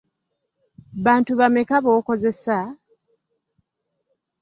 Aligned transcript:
Bantu 1.05 1.31
bameka 1.39 1.77
b'okozesa? 1.85 2.57